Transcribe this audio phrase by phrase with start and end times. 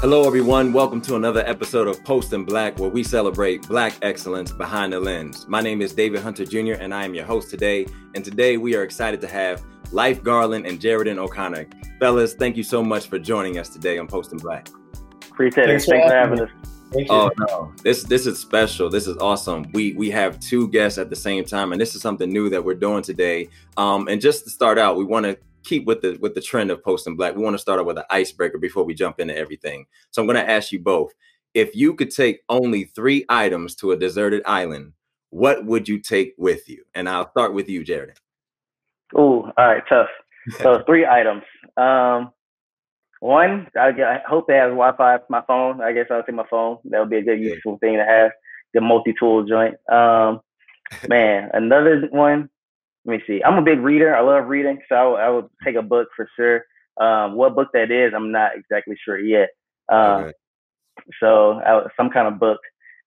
[0.00, 0.72] Hello, everyone.
[0.72, 4.98] Welcome to another episode of Post in Black, where we celebrate Black excellence behind the
[4.98, 5.46] lens.
[5.46, 7.86] My name is David Hunter Jr., and I am your host today.
[8.14, 9.62] And today we are excited to have
[9.92, 11.66] Life Garland and Jaredon O'Connor.
[11.98, 14.70] Fellas, thank you so much for joining us today on Post in Black.
[15.30, 15.90] Appreciate Thanks it.
[15.90, 16.50] Thanks for having us.
[16.92, 17.14] Thank you.
[17.14, 18.88] Oh no, this this is special.
[18.88, 19.70] This is awesome.
[19.74, 22.64] We we have two guests at the same time, and this is something new that
[22.64, 23.50] we're doing today.
[23.76, 26.70] Um, and just to start out, we want to keep with the with the trend
[26.70, 27.34] of post and black.
[27.34, 29.86] We want to start out with an icebreaker before we jump into everything.
[30.10, 31.12] So I'm going to ask you both:
[31.54, 34.92] if you could take only three items to a deserted island,
[35.30, 36.84] what would you take with you?
[36.94, 38.18] And I'll start with you, Jared.
[39.14, 40.08] Oh, all right, tough.
[40.58, 41.42] So three items.
[41.76, 42.32] Um,
[43.20, 45.18] one, I, I hope they have Wi-Fi.
[45.28, 45.82] My phone.
[45.82, 46.78] I guess I'll take my phone.
[46.84, 48.30] That would be a good, useful thing to have.
[48.72, 49.74] The multi-tool joint.
[49.90, 50.40] Um,
[51.08, 52.48] man, another one
[53.04, 53.42] let me see.
[53.42, 54.14] I'm a big reader.
[54.14, 56.64] I love reading, so I, I would take a book for sure.
[57.00, 59.48] Um, what book that is, I'm not exactly sure yet.
[59.90, 60.32] Um, okay.
[61.20, 62.58] So I, some kind of book,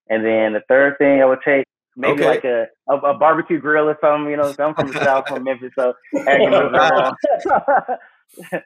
[0.08, 1.64] and then the third thing I would take
[1.96, 2.26] maybe okay.
[2.26, 4.30] like a, a, a barbecue grill or something.
[4.30, 5.94] You know, I'm from the south, from Memphis, so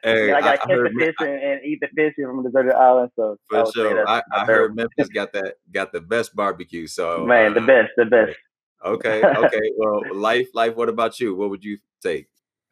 [0.03, 2.73] hey, I got to catch the fish and, and, eat the fish from the deserted
[2.73, 3.11] island.
[3.15, 6.87] So for sure, I, I heard Memphis got that got the best barbecue.
[6.87, 8.37] So man, the uh, best, the best.
[8.85, 9.21] Okay.
[9.37, 9.71] Okay.
[9.77, 10.75] well, life, life.
[10.75, 11.35] What about you?
[11.35, 12.27] What would you take?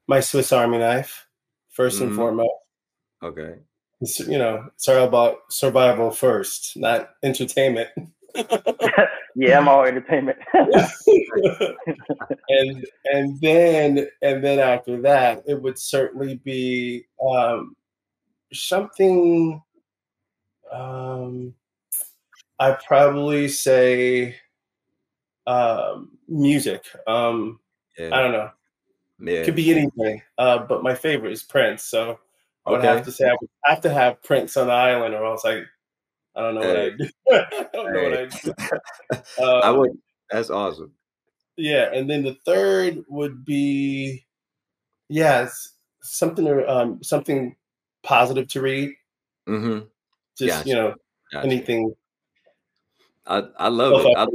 [0.07, 1.27] My Swiss Army knife,
[1.77, 2.03] 1st mm-hmm.
[2.03, 2.51] and foremost.
[3.23, 3.55] Okay.
[3.99, 7.89] It's, you know, it's all about survival first, not entertainment.
[9.35, 10.37] yeah, I'm all entertainment.
[12.49, 17.75] and and then and then after that, it would certainly be um,
[18.53, 19.61] something.
[20.71, 21.53] Um,
[22.59, 24.35] I probably say
[25.47, 26.85] um, music.
[27.07, 27.59] Um,
[27.97, 28.09] yeah.
[28.13, 28.51] I don't know.
[29.19, 29.39] Yeah.
[29.39, 30.21] It could be anything.
[30.37, 31.83] Uh, but my favorite is Prince.
[31.83, 32.19] So
[32.65, 32.87] I would okay.
[32.87, 35.61] have to say I would have to have Prince on the island, or else I,
[36.35, 36.67] I don't know hey.
[36.67, 37.09] what I do.
[37.31, 38.53] I don't know what I do.
[39.43, 39.91] Um, I would.
[40.29, 40.91] That's awesome.
[41.55, 44.25] Yeah, and then the third would be,
[45.09, 45.47] yeah,
[46.01, 47.55] something um, something
[48.03, 48.91] positive to read.
[49.47, 49.85] Mm-hmm.
[50.37, 50.69] Just gotcha.
[50.69, 50.93] you know,
[51.31, 51.47] gotcha.
[51.47, 51.93] anything.
[53.25, 54.17] I I love it.
[54.17, 54.27] I,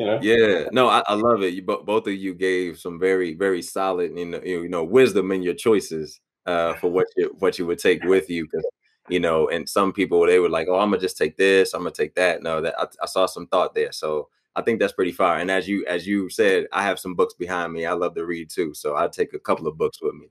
[0.00, 0.18] you know?
[0.22, 1.52] Yeah, no, I, I love it.
[1.52, 5.42] You both of you gave some very, very solid, you know, you know, wisdom in
[5.42, 8.44] your choices uh, for what you what you would take with you.
[8.44, 8.66] Because
[9.10, 11.74] you know, and some people they were like, "Oh, I'm gonna just take this.
[11.74, 13.92] I'm gonna take that." No, that I, I saw some thought there.
[13.92, 15.36] So I think that's pretty far.
[15.38, 17.84] And as you as you said, I have some books behind me.
[17.84, 20.28] I love to read too, so I take a couple of books with me.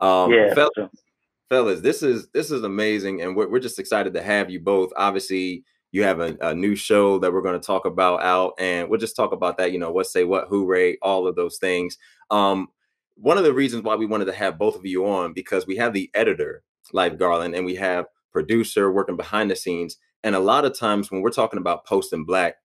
[0.00, 0.88] Um, yeah, fellas,
[1.50, 4.90] fellas, this is this is amazing, and we're, we're just excited to have you both.
[4.96, 8.88] Obviously, you have a, a new show that we're going to talk about out, and
[8.88, 9.72] we'll just talk about that.
[9.72, 11.98] You know, what say what, Hoorae, all of those things.
[12.30, 12.68] Um,
[13.16, 15.76] one of the reasons why we wanted to have both of you on because we
[15.76, 16.62] have the editor,
[16.92, 19.98] Life Garland, and we have producer working behind the scenes.
[20.22, 22.56] And a lot of times when we're talking about Post in Black,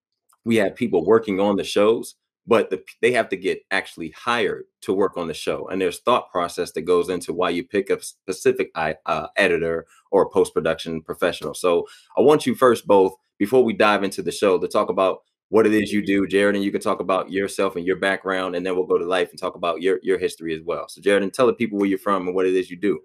[0.46, 2.16] we have people working on the shows,
[2.48, 5.68] but the, they have to get actually hired to work on the show.
[5.68, 10.30] And there's thought process that goes into why you pick a specific uh, editor or
[10.30, 11.54] post production professional.
[11.54, 15.20] So I want you first, both before we dive into the show, to talk about
[15.50, 18.56] what it is you do, Jared, and you can talk about yourself and your background,
[18.56, 20.88] and then we'll go to life and talk about your your history as well.
[20.88, 23.00] So, Jared, and tell the people where you're from and what it is you do.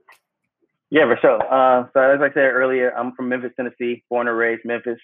[0.90, 1.40] Yeah, for sure.
[1.52, 4.98] Uh, so, as I said earlier, I'm from Memphis, Tennessee, born and raised Memphis.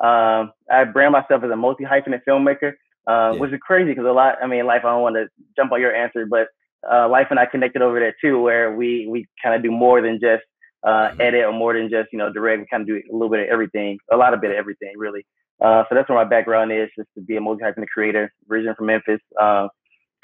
[0.00, 2.74] Um, I brand myself as a multi hyphenate filmmaker,
[3.08, 3.40] uh, yeah.
[3.40, 4.36] which is crazy because a lot.
[4.42, 4.82] I mean, life.
[4.84, 5.26] I don't want to
[5.56, 6.48] jump on your answer, but
[6.90, 10.00] uh, life and I connected over there too, where we we kind of do more
[10.00, 10.42] than just
[10.84, 11.20] uh, mm-hmm.
[11.20, 12.60] edit or more than just you know direct.
[12.60, 14.92] We kind of do a little bit of everything, a lot of bit of everything
[14.96, 15.24] really.
[15.60, 18.32] Uh, so that's where my background is, just to be a multi-hyphenate creator.
[18.50, 19.20] Originally from Memphis.
[19.40, 19.68] Uh,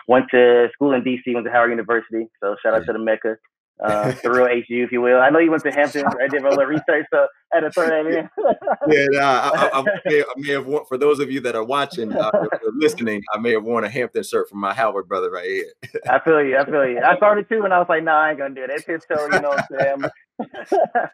[0.08, 1.32] went to school in DC.
[1.32, 2.26] Went to Howard University.
[2.42, 3.36] So shout out to the Mecca.
[3.82, 5.20] Uh, the real HU, if you will.
[5.20, 6.04] I know you went to Hampton.
[6.20, 8.28] I did a little research, so I had to throw that in.
[8.88, 11.54] yeah, nah, I, I, I, may, I, may, have worn, for those of you that
[11.54, 12.30] are watching, uh,
[12.74, 15.72] listening, I may have worn a Hampton shirt from my Howard brother right here.
[16.08, 16.58] I feel you.
[16.58, 17.00] I feel you.
[17.00, 18.70] I started too, and I was like, nah, I ain't gonna do it.
[18.70, 20.10] It's his show, you know what I'm saying?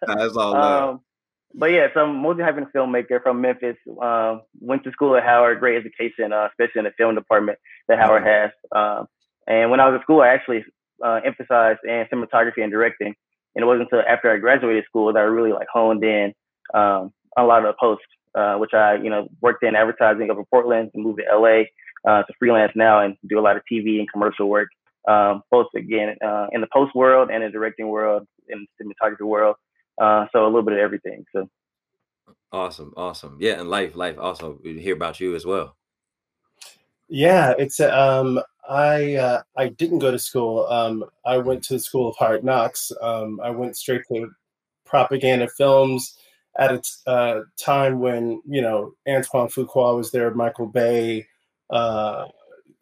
[0.06, 0.88] That's all love.
[0.94, 1.00] Um,
[1.54, 3.76] but yeah, so I'm multi-hyphen filmmaker from Memphis.
[4.02, 7.58] Uh, went to school at Howard, great education, uh, especially in the film department
[7.88, 8.48] that Howard mm-hmm.
[8.48, 8.50] has.
[8.74, 9.04] Uh,
[9.46, 10.64] and when I was at school, I actually
[11.02, 13.14] uh, emphasized in cinematography and directing.
[13.54, 16.34] And it wasn't until after I graduated school that I really like honed in
[16.74, 18.04] um, on a lot of the posts,
[18.34, 21.64] uh, which I, you know, worked in advertising over Portland and moved to LA
[22.08, 24.68] uh, to freelance now and do a lot of TV and commercial work,
[25.08, 28.84] um, both again uh, in the post world and in the directing world, in the
[28.84, 29.56] cinematography world.
[30.00, 31.24] Uh, so a little bit of everything.
[31.32, 31.48] So
[32.52, 34.18] awesome, awesome, yeah, and life, life.
[34.18, 35.76] Also, we hear about you as well.
[37.08, 40.66] Yeah, it's um, I uh, I didn't go to school.
[40.66, 42.92] Um, I went to the School of Hard Knocks.
[43.00, 44.30] Um, I went straight to
[44.84, 46.16] propaganda films.
[46.58, 51.26] at a uh, time when you know Antoine Fuqua was there, Michael Bay,
[51.70, 52.26] uh,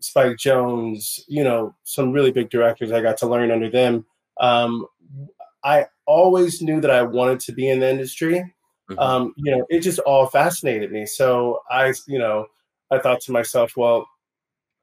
[0.00, 1.20] Spike Jonze.
[1.28, 2.92] you know, some really big directors.
[2.92, 4.04] I got to learn under them.
[4.40, 4.86] Um,
[5.64, 8.54] I always knew that I wanted to be in the industry.
[8.90, 8.98] Mm-hmm.
[8.98, 11.06] Um, you know, it just all fascinated me.
[11.06, 12.46] So I, you know,
[12.90, 14.08] I thought to myself, well,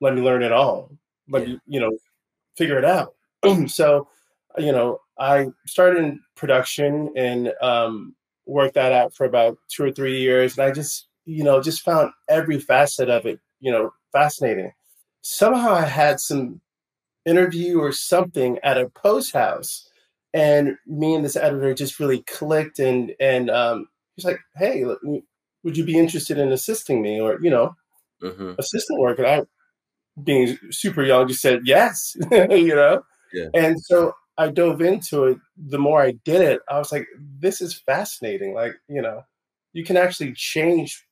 [0.02, 0.92] let me learn it all.
[1.30, 1.54] Let yeah.
[1.54, 1.92] me, you know,
[2.58, 3.14] figure it out.
[3.68, 4.08] so,
[4.58, 8.16] you know, I started in production and um,
[8.46, 10.58] worked that out for about two or three years.
[10.58, 14.72] And I just, you know, just found every facet of it, you know, fascinating.
[15.22, 16.62] Somehow I had some
[17.26, 19.90] interview or something at a post house
[20.34, 24.84] and me and this editor just really clicked and and um, he's like hey
[25.64, 27.76] would you be interested in assisting me or you know
[28.22, 28.54] mm-hmm.
[28.58, 29.42] assistant work and i
[30.24, 33.02] being super young just said yes you know
[33.34, 33.48] yeah.
[33.54, 37.08] and so i dove into it the more i did it i was like
[37.40, 39.24] this is fascinating like you know
[39.74, 41.06] you can actually change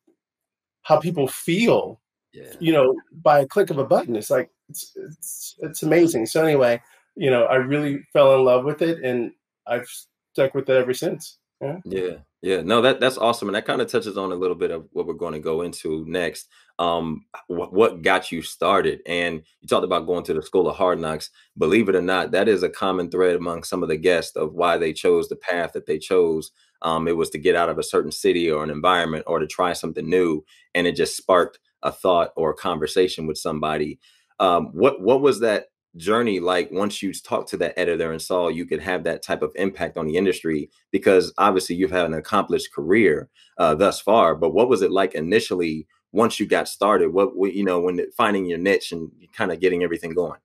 [0.82, 2.02] how people feel
[2.34, 2.52] yeah.
[2.60, 6.44] you know by a click of a button it's like it's, it's it's amazing so
[6.44, 6.82] anyway
[7.18, 9.32] you know, I really fell in love with it and
[9.66, 9.90] I've
[10.34, 11.40] stuck with it ever since.
[11.60, 11.80] Yeah.
[11.84, 12.16] Yeah.
[12.44, 12.62] Yeah.
[12.62, 13.48] No, that that's awesome.
[13.48, 15.64] And that kind of touches on a little bit of what we're going to go
[15.64, 16.48] into next.
[16.78, 19.02] Um, what, what got you started?
[19.08, 21.32] And you talked about going to the school of hard knocks.
[21.58, 24.54] Believe it or not, that is a common thread among some of the guests of
[24.54, 26.52] why they chose the path that they chose.
[26.84, 29.48] Um, it was to get out of a certain city or an environment or to
[29.48, 30.46] try something new.
[30.76, 34.00] And it just sparked a thought or a conversation with somebody.
[34.40, 38.48] Um, what what was that journey like once you talked to that editor and saw
[38.48, 42.14] you could have that type of impact on the industry because obviously you've had an
[42.14, 47.12] accomplished career uh, thus far but what was it like initially once you got started
[47.12, 50.40] what you know when finding your niche and kind of getting everything going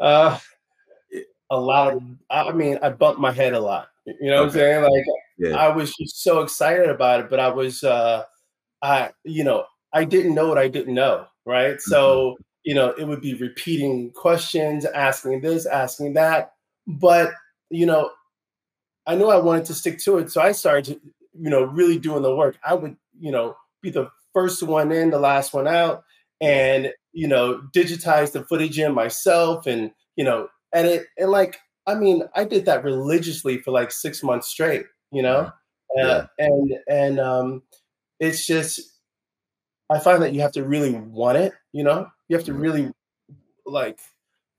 [0.00, 0.38] uh
[1.50, 4.42] a lot of i mean i bumped my head a lot you know okay.
[4.42, 5.04] what i'm saying like
[5.38, 5.56] yeah.
[5.56, 8.24] i was just so excited about it but i was uh
[8.82, 11.90] i you know i didn't know what i didn't know right mm-hmm.
[11.90, 16.52] so you know, it would be repeating questions, asking this, asking that.
[16.86, 17.32] But,
[17.70, 18.10] you know,
[19.06, 20.30] I knew I wanted to stick to it.
[20.30, 21.00] So I started, to,
[21.38, 22.58] you know, really doing the work.
[22.64, 26.04] I would, you know, be the first one in, the last one out,
[26.40, 31.06] and, you know, digitize the footage in myself and, you know, edit.
[31.16, 35.50] And like, I mean, I did that religiously for like six months straight, you know?
[35.96, 36.06] Yeah.
[36.06, 37.62] Uh, and, and, um,
[38.20, 38.80] it's just,
[39.90, 42.06] I find that you have to really want it, you know?
[42.30, 42.60] You have to mm-hmm.
[42.60, 42.92] really
[43.66, 43.98] like,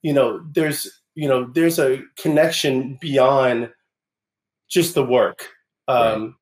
[0.02, 3.72] you know, there's you know, there's a connection beyond
[4.70, 5.48] just the work.
[5.88, 6.34] Um right.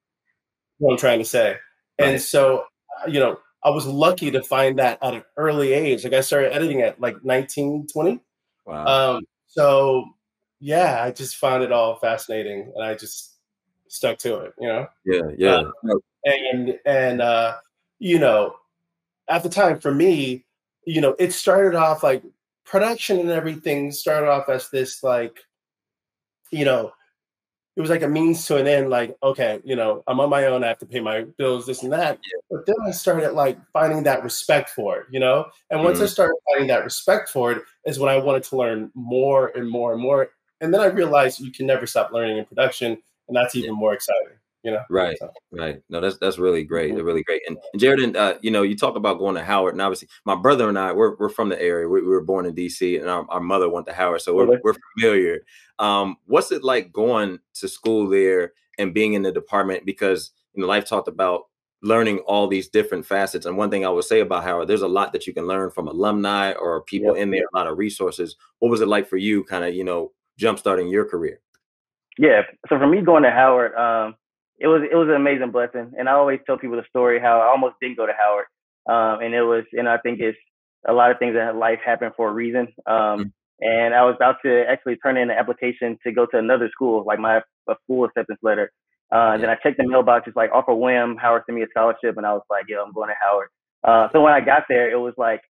[0.80, 1.52] what I'm trying to say.
[2.00, 2.10] Right.
[2.10, 2.66] And so,
[3.00, 6.04] uh, you know, I was lucky to find that at an early age.
[6.04, 8.20] Like I started editing at like 19, 20.
[8.66, 8.86] Wow.
[8.86, 10.06] Um, so
[10.60, 13.36] yeah, I just found it all fascinating and I just
[13.88, 14.88] stuck to it, you know?
[15.06, 15.64] Yeah, yeah.
[15.84, 17.58] Uh, and and uh,
[18.00, 18.56] you know,
[19.30, 20.46] at the time for me,
[20.90, 22.24] you know, it started off like
[22.66, 25.40] production and everything started off as this like,
[26.52, 26.92] you know,
[27.76, 30.46] it was like a means to an end, like, okay, you know, I'm on my
[30.46, 32.18] own, I have to pay my bills, this and that.
[32.50, 35.46] But then I started like finding that respect for it, you know?
[35.70, 36.06] And once mm-hmm.
[36.06, 39.70] I started finding that respect for it is when I wanted to learn more and
[39.70, 40.32] more and more.
[40.60, 43.94] And then I realized you can never stop learning in production, and that's even more
[43.94, 44.84] exciting you know?
[44.90, 45.32] Right so.
[45.52, 45.82] right.
[45.90, 47.06] No that's that's really great mm-hmm.
[47.06, 47.42] really great.
[47.48, 50.36] And, and jared uh, you know you talk about going to howard and obviously my
[50.36, 51.88] brother and i we're, we're from the area.
[51.88, 54.60] We, we were born in dc and our, our mother went to howard so we're,
[54.64, 55.42] we're familiar.
[55.78, 59.86] Um, what's it like going to school there and being in the department?
[59.86, 61.44] Because you know life talked about
[61.82, 64.88] learning all these different facets and one thing i would say about howard there's a
[64.88, 67.24] lot that you can learn from alumni or people yep.
[67.24, 68.36] in there a lot of resources.
[68.60, 71.40] What was it like for you kind of you know jump starting your career?
[72.18, 74.16] Yeah so for me going to howard um,
[74.60, 75.92] it was it was an amazing blessing.
[75.98, 78.46] And I always tell people the story how I almost didn't go to Howard,
[78.88, 80.38] um, and it was and I think it's
[80.88, 82.68] a lot of things in life happen for a reason.
[82.86, 83.24] Um, mm-hmm.
[83.62, 87.04] And I was about to actually turn in an application to go to another school,
[87.06, 88.72] like my a full acceptance letter.
[89.12, 91.64] Uh, and then I checked the mailbox, it's like off a whim, Howard sent me
[91.64, 93.50] a scholarship, and I was like, "Yo, I'm going to Howard."
[93.84, 95.42] Uh, so when I got there, it was like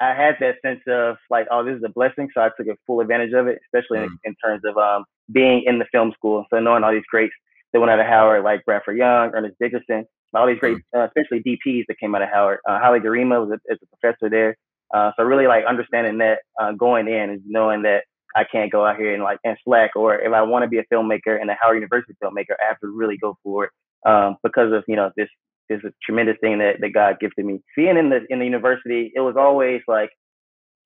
[0.00, 2.76] I had that sense of like, "Oh, this is a blessing," so I took a
[2.86, 4.14] full advantage of it, especially mm-hmm.
[4.24, 6.44] in, in, terms of um, being in the film school.
[6.50, 7.30] So knowing all these great
[7.74, 10.80] they went out of Howard, like Bradford Young, Ernest Dickerson, all these great, mm.
[10.96, 12.60] uh, especially DPs that came out of Howard.
[12.68, 14.56] Uh, Haile Gerima was a, is a professor there.
[14.94, 18.04] Uh, so really like understanding that uh, going in is knowing that
[18.36, 20.78] I can't go out here and like and slack, or if I want to be
[20.78, 23.70] a filmmaker and a Howard University filmmaker, I have to really go for it
[24.08, 25.28] um, because of you know this
[25.68, 27.60] this tremendous thing that, that God gifted me.
[27.76, 30.10] Being in the in the university, it was always like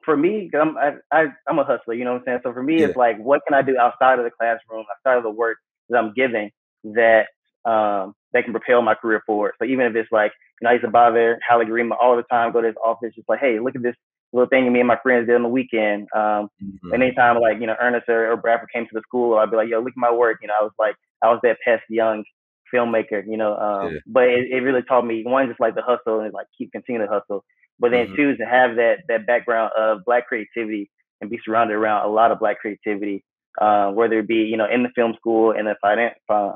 [0.04, 2.40] for me, I'm I, I am a hustler, you know what I'm saying.
[2.45, 2.87] So for me, yeah.
[2.87, 5.59] it's like what can I do outside of the classroom, outside of the work
[5.90, 6.50] that I'm giving
[6.85, 7.26] that
[7.64, 9.52] um, that can propel my career forward.
[9.58, 12.23] So even if it's like, you know, I used to bother Haile Gerima all the
[12.25, 13.97] time, go to his office, just like, hey, look at this
[14.32, 16.02] little thing me and my friends did on the weekend.
[16.14, 16.94] Um, mm-hmm.
[16.94, 19.68] anytime like, you know, Ernest or, or Bradford came to the school, I'd be like,
[19.68, 20.38] yo, look at my work.
[20.42, 22.25] You know, I was like, I was that pest young
[22.73, 23.99] filmmaker, you know, um, yeah.
[24.06, 27.00] but it, it really taught me one, just like the hustle and like keep continue
[27.00, 27.44] to hustle,
[27.78, 28.16] but then mm-hmm.
[28.16, 32.30] two, to have that, that background of black creativity and be surrounded around a lot
[32.30, 33.25] of black creativity.
[33.60, 35.98] Uh, whether it be you know in the film school in the fine,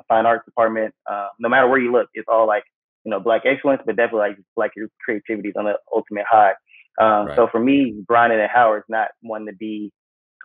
[0.09, 2.64] fine arts department, uh, no matter where you look, it's all like
[3.04, 4.71] you know black excellence, but definitely like black
[5.04, 6.52] creativity is on the ultimate high.
[7.00, 7.37] Um, right.
[7.37, 9.90] So for me, Brian and Howard's not one to be,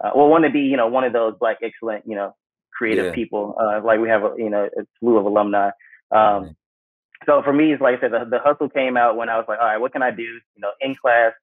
[0.03, 2.33] uh, well, one to be, you know, one of those black excellent, you know,
[2.75, 3.11] creative yeah.
[3.11, 3.55] people.
[3.59, 5.71] Uh, like we have, a, you know, a slew of alumni.
[6.11, 6.55] Um,
[7.25, 9.45] So for me, it's like I said, the, the hustle came out when I was
[9.47, 11.33] like, all right, what can I do, you know, in class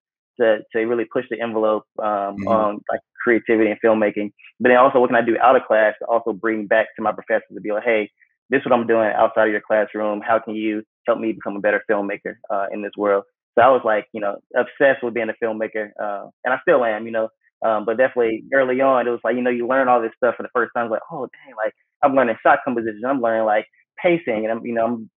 [0.41, 2.49] to to really push the envelope um, mm-hmm.
[2.49, 4.33] on like creativity and filmmaking.
[4.61, 7.03] But then also, what can I do out of class to also bring back to
[7.03, 8.11] my professors to be like, hey,
[8.50, 10.21] this is what I'm doing outside of your classroom.
[10.21, 13.25] How can you help me become a better filmmaker uh, in this world?
[13.55, 16.85] So I was like, you know, obsessed with being a filmmaker, uh, and I still
[16.85, 17.29] am, you know.
[17.64, 20.35] Um, but definitely early on, it was like, you know, you learn all this stuff
[20.37, 20.91] for the first time.
[20.91, 21.73] Like, oh dang, like
[22.03, 23.67] I'm learning shot composition, I'm learning like
[24.03, 25.11] pacing, and I'm, you know, I'm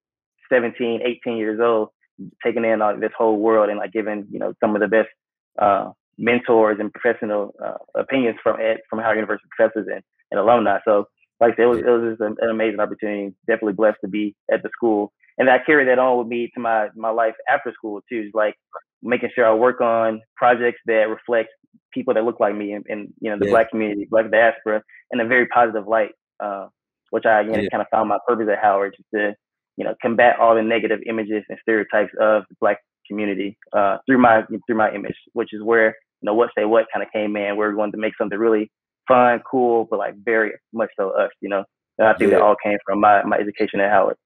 [0.50, 1.90] 17, 18 years old,
[2.44, 5.10] taking in this whole world and like giving, you know, some of the best
[5.60, 10.80] uh, mentors and professional uh, opinions from Ed, from Howard University professors and, and alumni.
[10.86, 11.06] So,
[11.40, 13.36] like I said, it was, it was just an, amazing opportunity.
[13.48, 16.60] Definitely blessed to be at the school and I carry that on with me to
[16.60, 18.24] my my life after school too.
[18.26, 18.56] It's like
[19.02, 21.50] making sure I work on projects that reflect
[21.94, 23.52] people that look like me and, and you know the yeah.
[23.52, 24.82] black community, black diaspora,
[25.12, 26.12] in a very positive light.
[26.40, 26.68] Uh,
[27.10, 27.70] which I you know, yeah.
[27.72, 29.34] kind of found my purpose at Howard just to
[29.78, 34.20] you know combat all the negative images and stereotypes of the black community uh, through
[34.20, 35.88] my through my image, which is where
[36.22, 37.56] you know what say what kind of came in.
[37.56, 38.70] We're going to make something really
[39.08, 41.32] fun, cool, but like very much so us.
[41.42, 41.64] You know,
[41.98, 42.38] and I think yeah.
[42.38, 44.18] that all came from my my education at Howard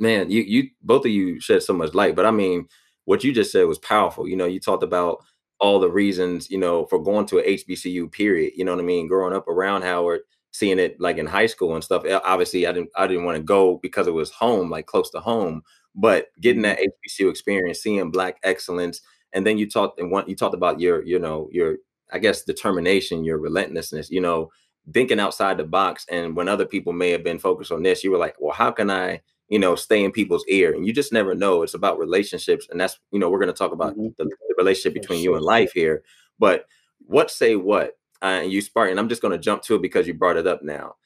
[0.00, 2.16] man, you you both of you shed so much light.
[2.16, 2.66] But I mean,
[3.04, 4.26] what you just said was powerful.
[4.26, 5.18] You know, you talked about
[5.60, 8.10] all the reasons, you know, for going to a HBCU.
[8.10, 8.54] Period.
[8.56, 9.06] You know what I mean?
[9.06, 12.04] Growing up around Howard, seeing it like in high school and stuff.
[12.24, 15.20] Obviously, I didn't I didn't want to go because it was home, like close to
[15.20, 15.62] home.
[15.94, 19.00] But getting that HBCU experience, seeing Black excellence,
[19.32, 21.76] and then you talked and one you talked about your you know your
[22.12, 24.10] I guess determination, your relentlessness.
[24.10, 24.50] You know,
[24.92, 26.06] thinking outside the box.
[26.10, 28.70] And when other people may have been focused on this, you were like, well, how
[28.70, 30.72] can I you know, stay in people's ear.
[30.72, 31.62] And you just never know.
[31.62, 32.68] It's about relationships.
[32.70, 34.06] And that's, you know, we're going to talk about mm-hmm.
[34.16, 36.02] the, the, relationship between you and life here.
[36.38, 36.66] But
[37.06, 37.98] what say what?
[38.22, 40.36] Uh, and you spark, and I'm just going to jump to it because you brought
[40.36, 40.96] it up now.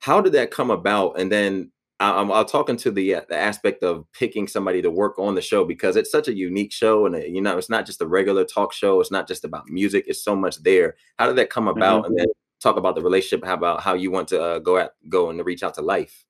[0.00, 1.18] How did that come about?
[1.18, 5.18] And then I'm, I'll talk into the, uh, the aspect of picking somebody to work
[5.18, 7.06] on the show because it's such a unique show.
[7.06, 9.00] And, uh, you know, it's not just a regular talk show.
[9.00, 10.04] It's not just about music.
[10.08, 10.96] It's so much there.
[11.18, 12.02] How did that come about?
[12.02, 12.10] Mm-hmm.
[12.10, 12.26] And then
[12.60, 13.44] talk about the relationship.
[13.46, 16.24] How about how you want to uh, go at, go and reach out to life?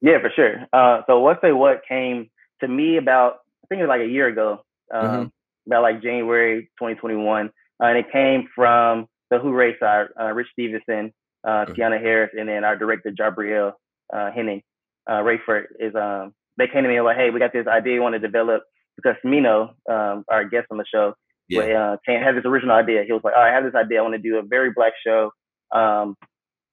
[0.00, 0.66] Yeah, for sure.
[0.72, 4.10] Uh, so what say what came to me about I think it was like a
[4.10, 5.26] year ago, um, mm-hmm.
[5.66, 11.12] about like January 2021, uh, and it came from the Hoorae side, uh, Rich Stevenson,
[11.46, 11.64] uh.
[11.66, 13.72] Tiana Harris, and then our director Jabriel
[14.12, 14.62] uh, Henning.
[15.08, 17.94] Uh, Rayford is um, they came to me and like, hey, we got this idea
[17.94, 18.62] we want to develop
[18.96, 21.14] because Smino, um, our guest on the show,
[21.48, 21.60] yeah.
[21.92, 23.02] uh, came, had this original idea.
[23.04, 23.98] He was like, all right, I have this idea.
[23.98, 25.30] I want to do a very black show
[25.74, 26.16] um,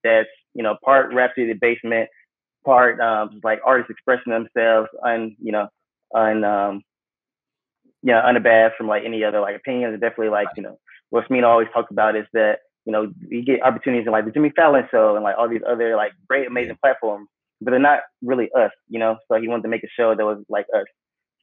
[0.04, 2.10] that's you know part Rap City the Basement,
[2.66, 5.68] part um, like artists expressing themselves and you know
[6.14, 6.82] and um
[8.02, 10.78] you know unabashed from like any other like opinions definitely like you know
[11.10, 14.32] what Smino always talks about is that you know you get opportunities in like the
[14.32, 17.28] Jimmy Fallon show and like all these other like great amazing platforms
[17.62, 20.26] but they're not really us you know so he wanted to make a show that
[20.26, 20.86] was like us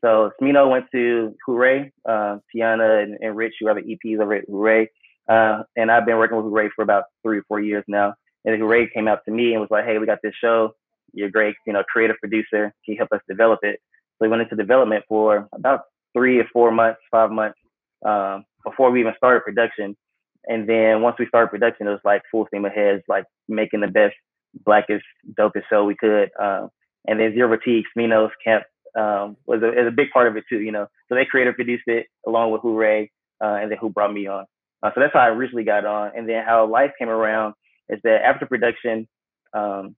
[0.04, 4.34] so Smino went to Hoorae, uh, Tiana and, and, Rich, who are the EPs over
[4.34, 4.86] at Hoorae.
[5.26, 8.12] Uh, and I've been working with Hoorae for about three or four years now.
[8.44, 10.74] And Hoorae came out to me and was like, hey, we got this show
[11.14, 12.72] you're great, you know, creative producer.
[12.84, 13.80] Can you help us develop it?
[14.18, 17.58] So we went into development for about three or four months, five months
[18.04, 19.96] um, before we even started production.
[20.46, 23.88] And then once we started production, it was like full steam ahead, like making the
[23.88, 24.14] best,
[24.64, 25.04] blackest,
[25.38, 26.30] dopest show we could.
[26.40, 26.68] Um,
[27.06, 28.64] and then Zero Fatigue, Smino's Camp
[28.96, 30.86] um, was, a, was a big part of it too, you know.
[31.08, 33.10] So they created, produced it along with Hoorae,
[33.42, 34.44] uh, and then who brought me on.
[34.82, 36.12] Uh, so that's how I originally got on.
[36.14, 37.54] And then how life came around
[37.88, 39.08] is that after production,
[39.54, 39.96] um,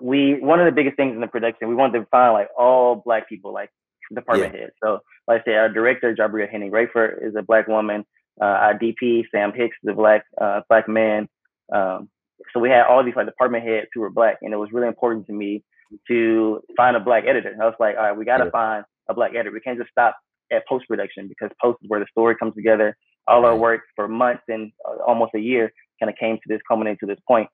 [0.00, 2.96] we one of the biggest things in the production we wanted to find like all
[3.04, 3.70] black people like
[4.14, 4.60] department yeah.
[4.60, 4.72] heads.
[4.82, 8.04] So like I say, our director Jabriel Henning Rayford is a black woman.
[8.40, 11.28] Uh, our DP Sam Hicks is a black uh, black man.
[11.72, 12.08] Um,
[12.52, 14.88] so we had all these like department heads who were black, and it was really
[14.88, 15.62] important to me
[16.08, 17.50] to find a black editor.
[17.50, 18.50] And I was like, all right, we got to yeah.
[18.50, 19.50] find a black editor.
[19.52, 20.16] We can't just stop
[20.52, 22.96] at post production because post is where the story comes together.
[23.28, 26.60] All our work for months and uh, almost a year kind of came to this,
[26.66, 27.48] culminating to this point.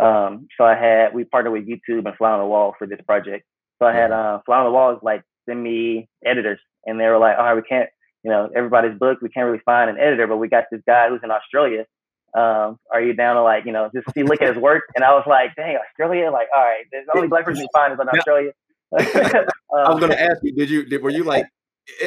[0.00, 3.00] Um, so I had we partnered with YouTube and Fly on the Wall for this
[3.06, 3.44] project.
[3.78, 7.06] So I had uh, Fly on the Wall is like send me editors, and they
[7.06, 7.88] were like, "All right, we can't,
[8.22, 9.22] you know, everybody's booked.
[9.22, 11.86] We can't really find an editor, but we got this guy who's in Australia.
[12.34, 15.04] Um, are you down to like, you know, just see look at his work?" And
[15.04, 16.30] I was like, "Dang, Australia!
[16.30, 18.52] Like, all right, the only black person you find is in Australia."
[18.98, 21.46] I was gonna ask you, did you did, were you like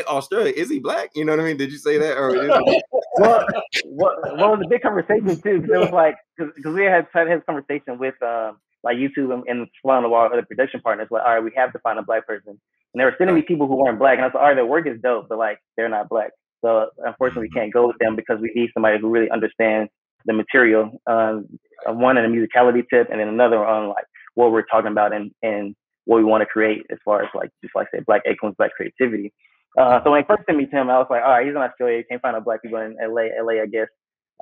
[0.08, 0.54] Australia?
[0.56, 1.12] Is he black?
[1.16, 1.58] You know what I mean?
[1.58, 2.32] Did you say that or?
[3.18, 3.46] well,
[3.86, 5.62] what, what was a big conversation too?
[5.62, 9.44] Because it was like because we had had this conversation with um, like YouTube and,
[9.48, 11.08] and on the Wall, other production partners.
[11.12, 13.42] Like, all right, we have to find a black person, and they were sending me
[13.42, 15.38] people who weren't black, and I was like, all right, their work is dope, but
[15.38, 16.32] like they're not black.
[16.64, 17.60] So unfortunately, we mm-hmm.
[17.60, 19.90] can't go with them because we need somebody who really understands
[20.26, 20.92] the material.
[21.08, 21.48] Um,
[21.88, 25.32] one in a musicality tip, and then another on like what we're talking about and
[25.42, 28.22] and what we want to create as far as like just like I said, black
[28.26, 29.34] acorns, black creativity.
[29.78, 31.56] Uh, so when he first sent me to him, I was like, all right, he's
[31.56, 32.04] in Australia.
[32.10, 33.88] Can't find a black people in LA, LA, I guess.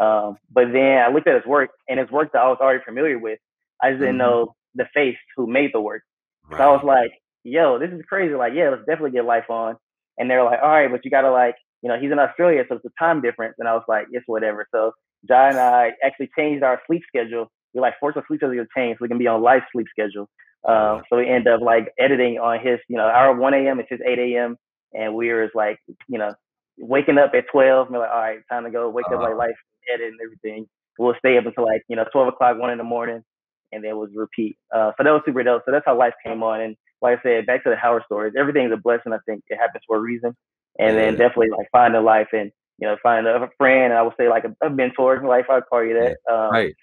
[0.01, 2.83] Um, but then I looked at his work, and his work that I was already
[2.85, 3.39] familiar with.
[3.81, 4.19] I just didn't mm-hmm.
[4.19, 6.03] know the face who made the work.
[6.49, 6.57] Right.
[6.57, 7.11] So I was like,
[7.43, 8.33] yo, this is crazy.
[8.33, 9.75] Like, yeah, let's definitely get life on.
[10.17, 12.75] And they're like, all right, but you gotta like, you know, he's in Australia, so
[12.75, 13.55] it's a time difference.
[13.57, 14.67] And I was like, it's whatever.
[14.73, 14.91] So
[15.27, 17.47] Jai and I actually changed our sleep schedule.
[17.73, 19.87] We like forced our sleep schedule to change so we can be on live sleep
[19.89, 20.27] schedule.
[20.67, 23.79] Um, so we end up like editing on his, you know, our 1 a.m.
[23.79, 24.57] It's his 8 a.m.
[24.93, 26.33] And we were like, you know,
[26.77, 27.87] waking up at 12.
[27.87, 29.15] And we're like, all right, time to go wake uh-huh.
[29.15, 29.55] up like life,
[29.93, 30.67] edit and everything.
[30.97, 33.23] We'll stay up until like, you know, 12 o'clock, 1 in the morning.
[33.71, 34.57] And then was repeat.
[34.73, 35.63] Uh, so that was super dope.
[35.65, 36.61] So that's how life came on.
[36.61, 39.13] And like I said, back to the Howard stories, everything's a blessing.
[39.13, 40.35] I think it happens for a reason.
[40.79, 43.93] And then definitely like finding life and, you know, finding a friend.
[43.93, 45.45] I would say like a, a mentor in life.
[45.49, 46.17] I'd call you that.
[46.33, 46.75] Um, right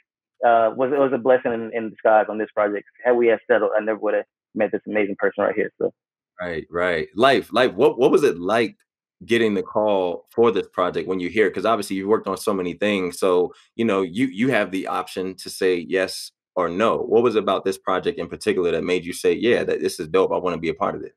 [0.45, 2.85] uh, was it was a blessing in, in disguise on this project.
[3.05, 4.25] Had we had settled, I never would have
[4.55, 5.71] met this amazing person right here.
[5.81, 5.93] So,
[6.41, 7.73] right, right, life, life.
[7.75, 8.77] What what was it like
[9.25, 11.49] getting the call for this project when you hear?
[11.49, 14.87] Because obviously you worked on so many things, so you know you you have the
[14.87, 16.97] option to say yes or no.
[16.97, 20.09] What was about this project in particular that made you say, yeah, that this is
[20.09, 20.33] dope.
[20.33, 21.15] I want to be a part of it.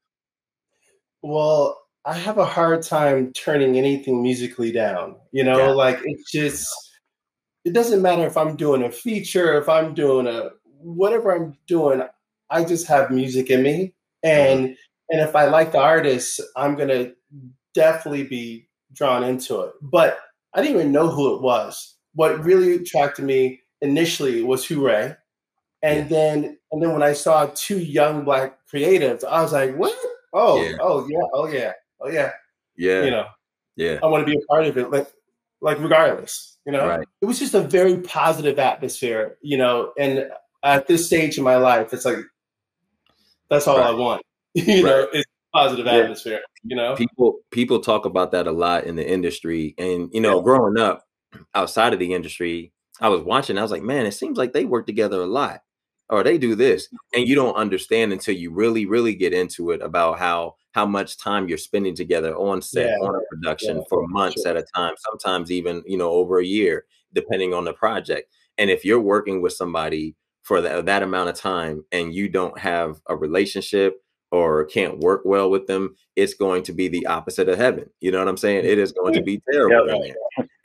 [1.22, 5.16] Well, I have a hard time turning anything musically down.
[5.32, 5.74] You know, yeah.
[5.74, 6.68] like it's just
[7.66, 10.50] it doesn't matter if I'm doing a feature, if I'm doing a
[10.82, 12.02] whatever I'm doing,
[12.50, 13.96] I just have music in me.
[14.24, 14.74] And mm-hmm.
[15.10, 17.12] and if I like the artist, I'm gonna
[17.74, 19.74] definitely be drawn into it.
[19.82, 20.20] But
[20.54, 21.96] I didn't even know who it was.
[22.14, 25.16] What really attracted me initially was Hoorae.
[25.82, 26.08] And yeah.
[26.08, 29.96] then and then when I saw two young black creatives, I was like, what?
[30.34, 30.78] Oh, yeah.
[30.80, 32.32] oh yeah, oh yeah, oh yeah.
[32.78, 33.04] Yeah.
[33.04, 33.26] You know.
[33.76, 34.00] Yeah.
[34.04, 34.92] I want to be a part of it.
[34.92, 35.08] Like
[35.62, 37.08] like regardless, you know, right.
[37.22, 40.30] it was just a very positive atmosphere, you know, and
[40.64, 42.20] at this stage in my life, it's like,
[43.50, 43.88] that's all right.
[43.88, 44.22] I want,
[44.54, 44.84] you right.
[44.84, 45.94] know, it's positive yeah.
[45.94, 50.22] atmosphere, you know, people, people talk about that a lot in the industry and, you
[50.22, 50.44] know, yeah.
[50.44, 51.06] growing up
[51.56, 54.66] outside of the industry, I was watching, I was like, man, it seems like they
[54.66, 55.62] work together a lot
[56.10, 59.82] or they do this and you don't understand until you really really get into it
[59.82, 63.84] about how how much time you're spending together on set yeah, on a production yeah,
[63.90, 64.52] for months sure.
[64.52, 68.34] at a time sometimes even you know over a year depending on the project.
[68.58, 72.58] And if you're working with somebody for that, that amount of time and you don't
[72.60, 77.50] have a relationship or can't work well with them, it's going to be the opposite
[77.50, 77.90] of heaven.
[78.00, 78.66] You know what I'm saying?
[78.66, 80.06] It is going to be terrible.
[80.06, 80.16] Yep.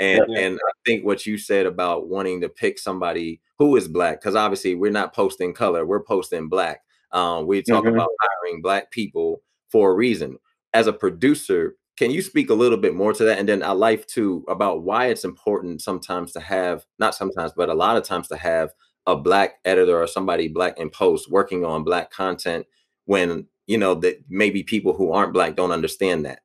[0.01, 0.39] And yep.
[0.39, 4.35] and I think what you said about wanting to pick somebody who is black, because
[4.35, 6.81] obviously we're not posting color, we're posting black.
[7.13, 7.95] Um, we talk mm-hmm.
[7.95, 10.39] about hiring black people for a reason.
[10.73, 13.39] As a producer, can you speak a little bit more to that?
[13.39, 17.69] And then I like too about why it's important sometimes to have, not sometimes, but
[17.69, 18.71] a lot of times to have
[19.07, 22.67] a black editor or somebody black in post working on black content
[23.05, 26.41] when you know that maybe people who aren't black don't understand that.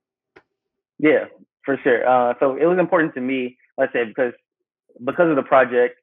[0.98, 1.26] Yeah
[1.70, 2.08] for sure.
[2.08, 4.34] Uh, so it was important to me let's say because
[5.06, 5.96] because of the project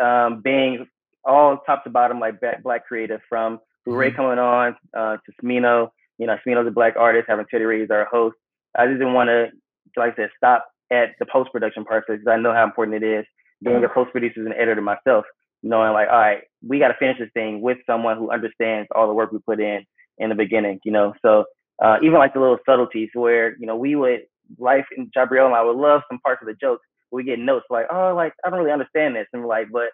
[0.00, 0.86] um, being
[1.24, 3.92] all top to bottom like black, black creative from mm-hmm.
[3.92, 5.90] Ray coming on uh, to Smino.
[6.18, 8.36] You know Smino's a black artist having Teddy Ray as our host.
[8.76, 9.48] I just didn't want to
[9.96, 13.06] like I said stop at the post production process because I know how important it
[13.06, 13.26] is
[13.62, 15.26] being a post producer and editor myself
[15.62, 19.06] knowing like all right we got to finish this thing with someone who understands all
[19.06, 19.84] the work we put in
[20.20, 21.14] in the beginning, you know.
[21.22, 21.44] So
[21.82, 24.20] uh, even like the little subtleties where, you know, we would,
[24.58, 26.84] life in Jabriel and I would love some parts of the jokes.
[27.10, 29.26] We get notes like, oh, like, I don't really understand this.
[29.32, 29.90] And we're like, but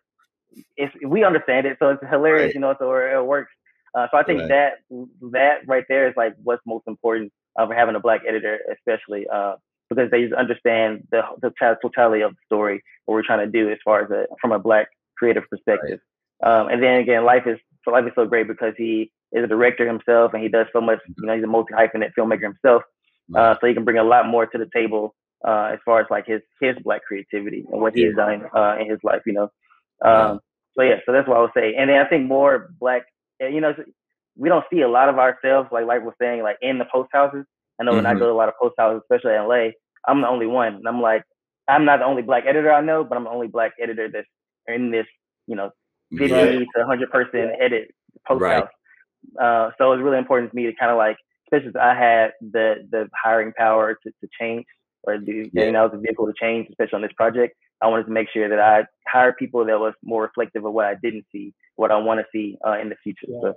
[0.77, 2.55] if we understand it, so it's hilarious, right.
[2.55, 3.53] you know, so it works.
[3.95, 4.49] Uh, so I think right.
[4.49, 4.73] that
[5.33, 9.27] that right there is like what's most important uh, for having a black editor, especially
[9.33, 9.55] uh,
[9.89, 11.51] because they just understand the the
[11.83, 14.59] totality of the story, what we're trying to do as far as a, from a
[14.59, 15.99] black creative perspective.
[16.43, 16.61] Right.
[16.61, 19.47] Um, and then again, life is so life is so great because he is a
[19.47, 20.99] director himself and he does so much.
[21.07, 22.83] You know, he's a multi hyphenate filmmaker himself,
[23.35, 25.15] uh, so he can bring a lot more to the table
[25.47, 28.77] uh, as far as like his his black creativity and what he has done uh,
[28.81, 29.23] in his life.
[29.27, 29.49] You know,
[30.05, 30.41] um,
[30.77, 31.75] so yeah, so that's what I would say.
[31.75, 33.03] And then I think more black,
[33.41, 33.75] you know,
[34.37, 37.11] we don't see a lot of ourselves, like like we're saying, like in the post
[37.13, 37.45] houses.
[37.81, 37.97] I know mm-hmm.
[37.97, 38.21] when I mm-hmm.
[38.21, 39.71] go to a lot of post houses, especially in LA,
[40.07, 40.77] I'm the only one.
[40.77, 41.23] And I'm like,
[41.69, 44.27] I'm not the only black editor I know, but I'm the only black editor that's
[44.67, 45.07] in this,
[45.47, 45.71] you know,
[46.17, 46.59] 50 right.
[46.59, 47.95] to 100 person edit
[48.27, 48.63] post right.
[48.63, 48.69] house.
[49.41, 52.33] Uh, so was really important to me to kind of like, especially if I had
[52.41, 54.65] the the hiring power to, to change
[55.05, 55.65] or do yeah.
[55.65, 57.57] you know the vehicle to change, especially on this project.
[57.83, 60.87] I wanted to make sure that I hired people that was more reflective of what
[60.87, 63.27] I didn't see, what I want to see uh, in the future.
[63.29, 63.41] Yeah.
[63.43, 63.55] So.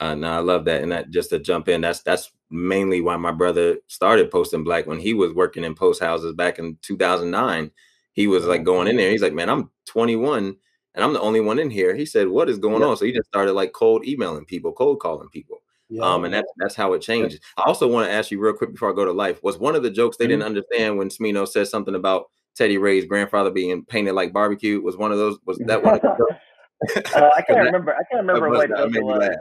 [0.00, 3.16] Uh, no, I love that, and that just to jump in, that's that's mainly why
[3.16, 7.70] my brother started posting black when he was working in post houses back in 2009.
[8.12, 9.10] He was like going in there.
[9.10, 10.56] He's like, "Man, I'm 21
[10.94, 13.12] and I'm the only one in here." He said, "What is going on?" So he
[13.12, 15.62] just started like cold emailing people, cold calling people.
[15.88, 16.02] Yeah.
[16.02, 17.40] Um, and that's that's how it changes.
[17.56, 19.42] I also want to ask you real quick before I go to life.
[19.42, 20.30] Was one of the jokes they mm-hmm.
[20.30, 22.24] didn't understand when Smino said something about
[22.56, 24.80] Teddy Ray's grandfather being painted like barbecue?
[24.80, 25.38] Was one of those?
[25.46, 26.00] Was that one?
[26.96, 27.94] uh, I can't remember.
[27.94, 29.36] I can't remember what it was.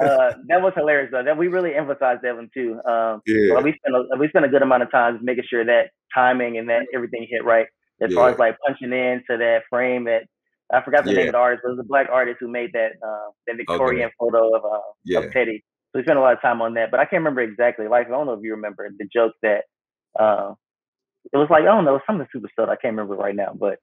[0.00, 1.22] uh, that was hilarious though.
[1.22, 2.80] That we really emphasized that one too.
[2.88, 3.60] Um, yeah.
[3.60, 6.68] we spent a, we spent a good amount of time making sure that timing and
[6.68, 7.66] that everything hit right.
[8.02, 8.16] As yeah.
[8.16, 10.24] far as like punching into that frame that
[10.72, 11.18] I forgot the yeah.
[11.18, 13.56] name of the artist, but it was a black artist who made that uh, that
[13.56, 14.14] Victorian okay.
[14.18, 15.18] photo of uh, yeah.
[15.20, 15.64] of Teddy.
[15.92, 17.88] So we spent a lot of time on that, but I can't remember exactly.
[17.88, 19.64] Like I don't know if you remember the joke that
[20.18, 20.54] uh,
[21.32, 22.72] it was like I don't know something super subtle.
[22.72, 23.78] I can't remember right now, but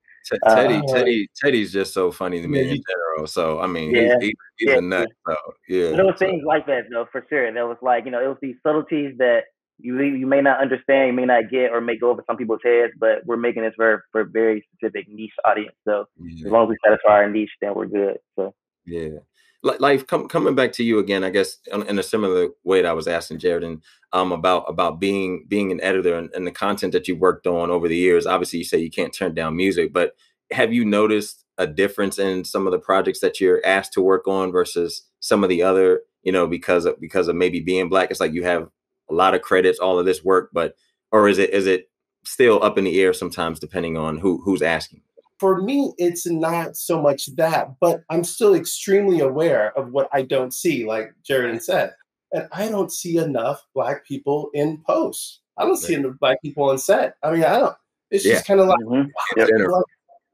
[0.46, 3.28] uh, Teddy, Teddy, Teddy's just so funny to me yeah, in general.
[3.28, 5.10] So I mean, yeah, he's, he's, yeah, a nut.
[5.28, 5.36] So
[5.68, 7.52] yeah, there was things like that though, for sure.
[7.52, 9.44] There was like you know, it was these subtleties that
[9.80, 12.62] you you may not understand, you may not get, or may go over some people's
[12.64, 12.94] heads.
[13.00, 15.76] But we're making this for for a very specific niche audience.
[15.88, 16.06] So
[16.46, 18.18] as long as we satisfy our niche, then we're good.
[18.38, 18.54] So
[18.86, 19.20] yeah
[19.64, 21.58] life com- coming back to you again i guess
[21.90, 23.82] in a similar way that i was asking jared and
[24.14, 27.70] um, about about being being an editor and, and, the content that you worked on
[27.70, 30.14] over the years obviously you say you can't turn down music but
[30.52, 34.28] have you noticed a difference in some of the projects that you're asked to work
[34.28, 38.10] on versus some of the other you know because of because of maybe being black
[38.10, 38.70] it's like you have
[39.10, 40.76] a lot of credits all of this work but
[41.12, 41.90] or is it is it
[42.24, 45.02] still up in the air sometimes depending on who who's asking
[45.40, 50.24] for me, it's not so much that, but I'm still extremely aware of what I
[50.24, 51.94] don't see, like Jared said.
[52.32, 55.42] And I don't see enough black people in posts.
[55.58, 57.16] I don't see enough black people on set.
[57.24, 57.76] I mean, I don't.
[58.10, 58.34] It's yeah.
[58.34, 59.72] just kind of like, mm-hmm.
[59.72, 59.84] like,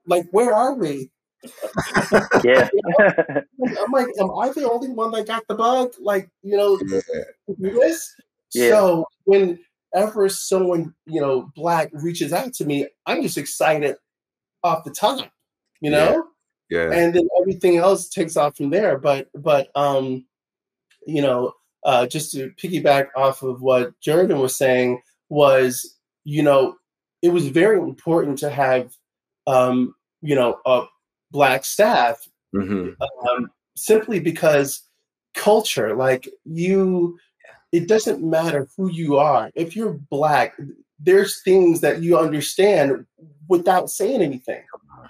[0.06, 1.12] like, where are we?
[2.44, 2.70] yeah.
[3.00, 5.94] I'm like, am I the only one that got the bug?
[6.00, 6.80] Like, you know,
[7.58, 8.16] this.
[8.54, 8.70] Yeah.
[8.70, 13.96] So whenever someone, you know, black reaches out to me, I'm just excited
[14.64, 15.30] off the top,
[15.82, 16.26] you know?
[16.70, 16.90] Yeah.
[16.90, 16.98] yeah.
[16.98, 18.98] And then everything else takes off from there.
[18.98, 20.26] But but um,
[21.06, 26.76] you know, uh just to piggyback off of what Jordan was saying was, you know,
[27.22, 28.96] it was very important to have
[29.48, 30.86] um, you know, a
[31.32, 32.90] black staff mm-hmm.
[33.02, 34.84] um, simply because
[35.34, 37.18] culture, like you
[37.74, 39.50] it doesn't matter who you are.
[39.56, 40.56] If you're black,
[41.00, 43.06] there's things that you understand
[43.50, 44.64] without saying anything,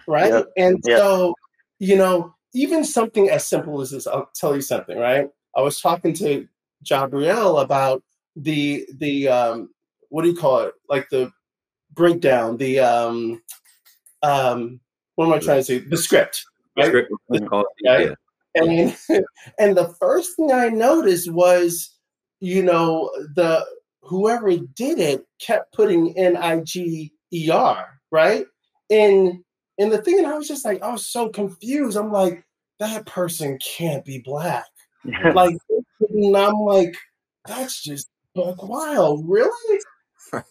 [0.07, 0.31] right?
[0.31, 0.45] Yep.
[0.57, 0.97] And yep.
[0.97, 1.35] so,
[1.79, 5.27] you know, even something as simple as this, I'll tell you something, right?
[5.57, 6.47] I was talking to
[6.85, 8.01] Jabriel about
[8.37, 9.69] the the um
[10.09, 10.73] what do you call it?
[10.89, 11.33] Like the
[11.91, 13.41] breakdown, the um
[14.21, 14.79] um
[15.15, 15.79] what am I trying to say?
[15.79, 16.45] The script.
[16.77, 16.87] Right?
[16.87, 17.43] Script, right?
[17.83, 18.13] Yeah.
[18.55, 18.95] And
[19.59, 21.93] and the first thing I noticed was,
[22.43, 23.65] you know, the
[24.01, 28.45] whoever did it kept putting N I G E R, right?
[28.89, 29.41] And
[29.79, 31.95] and the thing, and I was just like, I was so confused.
[31.97, 32.43] I'm like,
[32.79, 34.65] that person can't be black.
[35.33, 35.55] like,
[36.09, 36.97] and I'm like,
[37.47, 39.79] that's just like wild, really?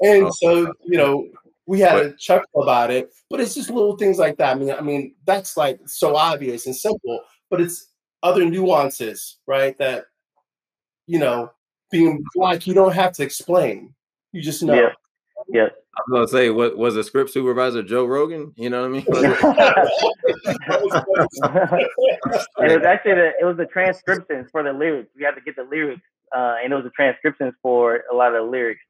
[0.00, 0.32] And oh.
[0.36, 1.28] so, you know,
[1.66, 4.56] we had a chuckle about it, but it's just little things like that.
[4.56, 7.90] I mean, I mean, that's like so obvious and simple, but it's
[8.22, 9.76] other nuances, right?
[9.76, 10.06] That
[11.06, 11.50] you know,
[11.92, 13.94] being black, you don't have to explain.
[14.32, 14.74] You just know.
[14.74, 14.88] Yeah.
[15.48, 15.68] Yeah.
[15.94, 18.52] I was gonna say, what was the script supervisor Joe Rogan?
[18.56, 19.04] You know what I mean?
[22.56, 25.10] and it was actually the it was the transcriptions for the lyrics.
[25.14, 26.00] We had to get the lyrics,
[26.34, 28.80] uh, and it was the transcriptions for a lot of the lyrics.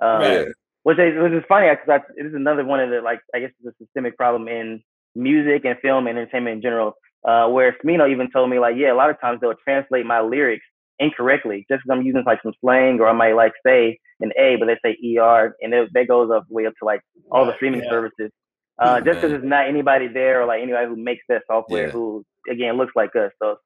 [0.00, 0.44] Uh, yeah.
[0.84, 3.50] Which is which is funny because it is another one of the like I guess
[3.58, 4.80] it's a systemic problem in
[5.16, 6.94] music and film and entertainment in general.
[7.24, 10.20] Uh, where Smino even told me like, yeah, a lot of times they'll translate my
[10.20, 10.64] lyrics
[10.98, 14.56] incorrectly just because I'm using like some slang or I might like say an A,
[14.56, 17.54] but they say ER, and it, that goes up way up to like all the
[17.56, 17.90] streaming yeah.
[17.90, 18.30] services.
[18.76, 21.92] Uh, just because there's not anybody there or like anybody who makes that software yeah.
[21.92, 23.30] who again looks like us.
[23.40, 23.56] So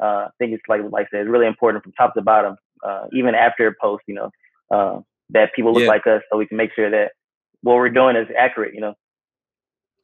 [0.00, 2.56] uh, I think it's like like I said, it's really important from top to bottom,
[2.86, 4.30] uh, even after post, you know,
[4.70, 5.88] uh, that people look yeah.
[5.88, 7.12] like us, so we can make sure that
[7.62, 8.74] what we're doing is accurate.
[8.74, 8.94] You know.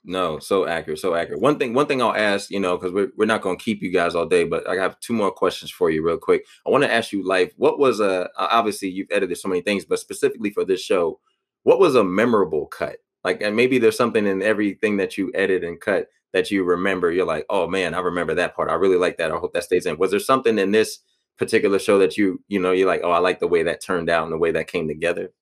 [0.07, 1.41] No, so accurate, so accurate.
[1.41, 3.83] One thing, one thing I'll ask, you know, because we're we're not going to keep
[3.83, 6.45] you guys all day, but I have two more questions for you, real quick.
[6.67, 9.87] I want to ask you, life, what was a obviously you've edited so many things,
[9.87, 11.21] but specifically for this show,
[11.63, 12.97] what was a memorable cut?
[13.25, 17.11] Like, and maybe there's something in everything that you edit and cut that you remember.
[17.11, 18.71] You're like, oh man, I remember that part.
[18.71, 19.33] I really like that.
[19.33, 19.97] I hope that stays in.
[19.97, 20.99] Was there something in this
[21.39, 24.11] particular show that you, you know, you're like, oh, I like the way that turned
[24.11, 25.33] out and the way that came together?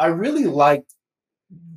[0.00, 0.94] I really liked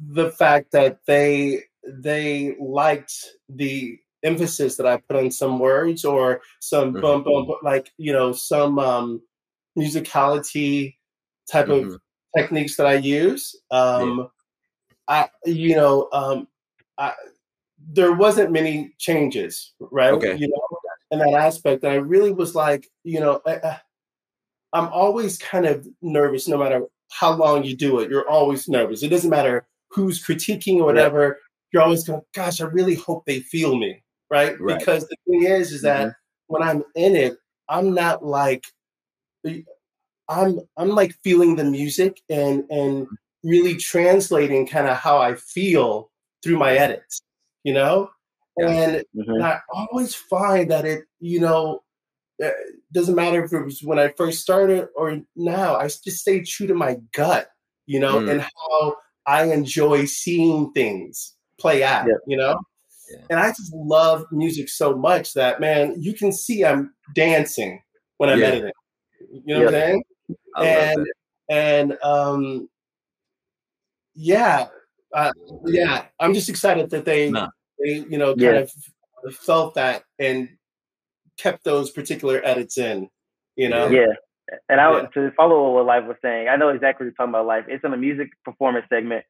[0.08, 3.14] the fact that they they liked
[3.50, 7.66] the emphasis that I put on some words or some mm-hmm.
[7.66, 9.22] like you know, some um,
[9.78, 10.96] musicality
[11.52, 11.94] type mm-hmm.
[11.94, 12.02] of
[12.38, 13.56] techniques that I use.
[13.72, 14.26] Um, yeah.
[15.08, 16.48] I, you know, um,
[16.98, 17.14] I,
[17.92, 20.14] there wasn't many changes, right?
[20.14, 20.38] Okay.
[20.38, 20.80] You know,
[21.12, 23.80] in that aspect, and I really was like, you know, I,
[24.72, 28.10] I'm always kind of nervous, no matter how long you do it.
[28.10, 29.04] You're always nervous.
[29.04, 31.40] It doesn't matter who's critiquing or whatever.
[31.74, 34.60] You're always going, gosh, I really hope they feel me, right?
[34.62, 34.80] right.
[34.80, 36.12] Because the thing is, is that mm-hmm.
[36.48, 38.64] when I'm in it, I'm not like
[40.30, 43.08] I'm I'm like feeling the music and and
[43.44, 46.12] really translating kind of how I feel
[46.44, 47.22] through my edits,
[47.64, 48.10] you know?
[48.58, 48.70] Yeah.
[48.70, 49.32] And, mm-hmm.
[49.32, 51.82] and, I always find that it, you know,
[52.40, 56.20] it eh, doesn't matter if it was when I first started or now, I just
[56.20, 57.50] stay true to my gut,
[57.86, 58.30] you know, mm.
[58.30, 62.14] and how I enjoy seeing things play at, yeah.
[62.28, 62.60] you know?
[63.10, 63.26] Yeah.
[63.32, 67.82] And I just love music so much that, man, you can see I'm dancing
[68.18, 68.72] when I'm editing.
[69.32, 70.04] You know what I'm saying?
[70.58, 71.08] and
[71.50, 72.70] and um,
[74.16, 74.68] yeah,
[75.14, 75.32] uh,
[75.66, 77.50] yeah, I'm just excited that they no.
[77.80, 78.66] they you know kind yeah.
[79.26, 80.50] of felt that and
[81.38, 83.10] kept those particular edits in.
[83.56, 84.14] You know, yeah.
[84.70, 85.08] And I yeah.
[85.14, 87.46] to follow what Life was saying, I know exactly what you're talking about.
[87.46, 89.24] Life, it's in the music performance segment.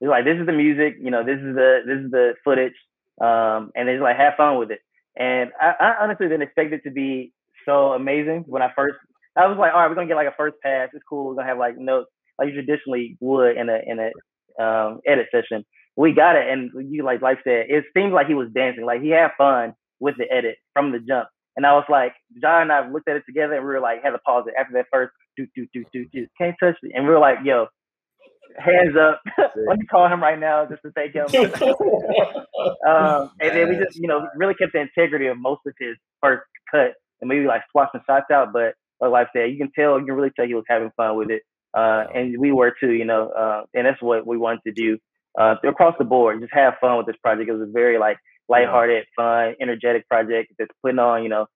[0.00, 2.74] It's like this is the music, you know, this is the this is the footage,
[3.20, 4.80] um, and it's like have fun with it.
[5.16, 7.32] And I, I honestly didn't expect it to be
[7.66, 8.96] so amazing when I first
[9.36, 10.88] I was like, all right, we're gonna get like a first pass.
[10.92, 11.26] It's cool.
[11.26, 15.26] We're gonna have like notes like you traditionally would in a in a um, edit
[15.32, 15.64] session.
[15.96, 18.84] We got it, and you like like said, it seems like he was dancing.
[18.84, 21.28] Like he had fun with the edit from the jump.
[21.56, 24.02] And I was like, John and I looked at it together, and we were like,
[24.02, 26.26] had to pause it after that first do do do do do.
[26.38, 27.66] Can't touch it, and we were like, yo,
[28.58, 29.20] hands up.
[29.38, 31.26] Let me call him right now just to thank him.
[32.88, 35.96] um, and then we just, you know, really kept the integrity of most of his
[36.20, 38.52] first cut and maybe like swap some shots out.
[38.52, 41.16] But like I said, you can tell, you can really tell he was having fun
[41.16, 41.42] with it.
[41.74, 44.96] Uh, and we were too, you know, uh, and that's what we wanted to do
[45.38, 46.40] uh, across the board.
[46.40, 47.48] Just have fun with this project.
[47.48, 51.46] It was a very like lighthearted, fun, energetic project that's putting on, you know,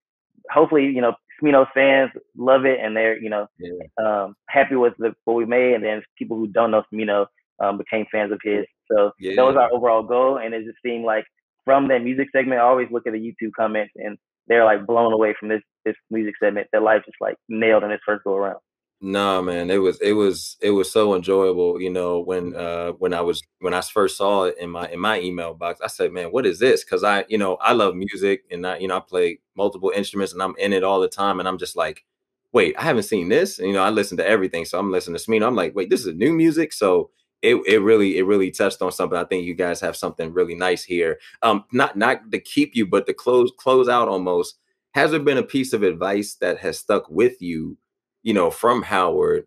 [0.50, 3.70] hopefully, you know, Smino fans love it and they're, you know, yeah.
[4.04, 5.74] um, happy with the, what we made.
[5.74, 7.26] And then people who don't know Smino
[7.60, 8.64] um, became fans of his.
[8.90, 9.34] So yeah.
[9.36, 10.38] that was our overall goal.
[10.38, 11.24] And it just seemed like
[11.64, 14.16] from that music segment, I always look at the YouTube comments and
[14.48, 16.68] they're like blown away from this this music segment.
[16.72, 18.58] Their life just like nailed in its first go around.
[19.00, 21.80] Nah, man, it was it was it was so enjoyable.
[21.80, 24.98] You know, when uh when I was when I first saw it in my in
[24.98, 27.94] my email box, I said, "Man, what is this?" Because I, you know, I love
[27.94, 31.06] music and I, you know, I play multiple instruments and I'm in it all the
[31.08, 32.04] time, and I'm just like,
[32.52, 35.16] "Wait, I haven't seen this." And, you know, I listen to everything, so I'm listening
[35.16, 35.46] to Smino.
[35.46, 38.90] I'm like, "Wait, this is new music." So it, it really it really touched on
[38.90, 39.16] something.
[39.18, 41.20] I think you guys have something really nice here.
[41.42, 44.58] Um, not not to keep you, but to close close out almost.
[44.94, 47.76] Has there been a piece of advice that has stuck with you,
[48.22, 49.46] you know, from Howard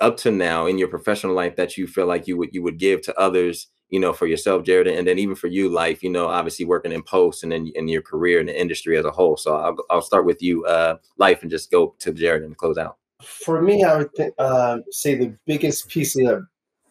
[0.00, 2.78] up to now in your professional life that you feel like you would you would
[2.78, 6.10] give to others, you know, for yourself, Jared, and then even for you, life, you
[6.10, 9.04] know, obviously working in post and then in, in your career in the industry as
[9.04, 9.36] a whole.
[9.36, 12.78] So I'll I'll start with you, uh, life, and just go to Jared and close
[12.78, 12.96] out.
[13.22, 16.44] For me, I would th- uh, say the biggest piece of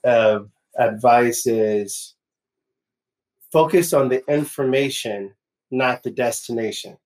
[0.04, 2.16] of advice is
[3.52, 5.34] focus on the information,
[5.72, 6.98] not the destination.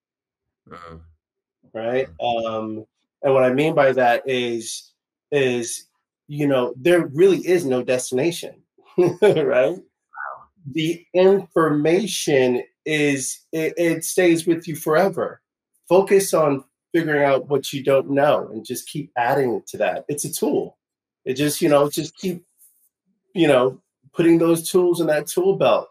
[0.71, 0.97] Uh-huh.
[1.73, 2.08] Right.
[2.21, 2.86] Um,
[3.23, 4.91] and what I mean by that is,
[5.31, 5.88] is
[6.27, 8.62] you know, there really is no destination,
[8.97, 9.77] right?
[10.71, 15.41] The information is it, it stays with you forever.
[15.89, 20.05] Focus on figuring out what you don't know and just keep adding to that.
[20.07, 20.77] It's a tool.
[21.25, 22.45] It just, you know, just keep
[23.33, 23.81] you know,
[24.13, 25.89] putting those tools in that tool belt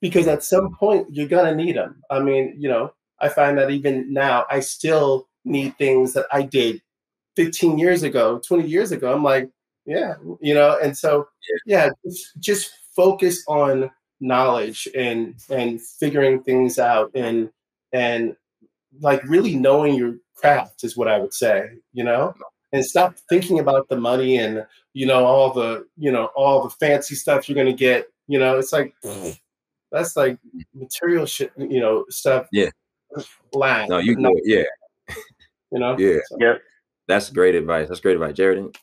[0.00, 2.02] because at some point you're gonna need them.
[2.10, 6.42] I mean, you know, I find that even now I still need things that I
[6.42, 6.82] did
[7.36, 9.12] 15 years ago, 20 years ago.
[9.12, 9.50] I'm like,
[9.86, 11.28] yeah, you know, and so
[11.66, 17.50] yeah, just, just focus on knowledge and and figuring things out and
[17.92, 18.36] and
[19.00, 22.34] like really knowing your craft is what I would say, you know
[22.74, 26.70] and stop thinking about the money and you know all the you know all the
[26.70, 29.32] fancy stuff you're going to get you know it's like mm-hmm.
[29.92, 30.38] That's like
[30.74, 32.46] material shit, you know, stuff.
[32.50, 32.70] Yeah.
[33.52, 33.90] Land.
[33.90, 34.64] No, you know, yeah.
[35.72, 35.96] You know?
[35.98, 36.18] Yeah.
[36.28, 36.36] So.
[36.40, 36.62] Yep.
[37.08, 37.88] That's great advice.
[37.88, 38.34] That's great advice.
[38.34, 38.76] Jared?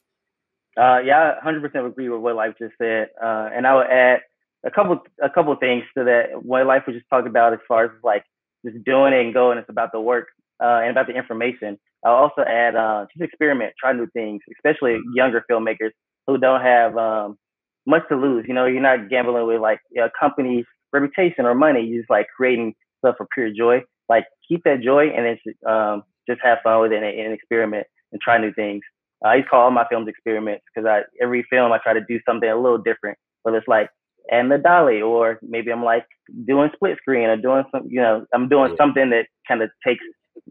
[0.78, 3.10] Uh, yeah, I 100% agree with what Life just said.
[3.22, 4.20] Uh, and I would add
[4.66, 6.44] a couple a couple things to that.
[6.44, 8.24] What Life was just talking about as far as like
[8.66, 9.58] just doing it and going.
[9.58, 10.28] It's about the work
[10.62, 11.78] uh, and about the information.
[12.06, 15.16] I'll also add uh, just experiment, try new things, especially mm-hmm.
[15.16, 15.92] younger filmmakers
[16.28, 17.38] who don't have um,
[17.86, 18.46] much to lose.
[18.48, 21.82] You know, you're not gambling with like a company's reputation or money.
[21.82, 23.82] You're just like creating stuff for pure joy.
[24.08, 27.88] Like keep that joy and then um, just have fun with it and, and experiment
[28.12, 28.82] and try new things.
[29.26, 32.06] I used to call all my films experiments because I every film I try to
[32.08, 33.18] do something a little different.
[33.44, 33.90] Whether it's like
[34.32, 36.06] adding the dolly, or maybe I'm like
[36.46, 40.04] doing split screen or doing some, you know, I'm doing something that kind of takes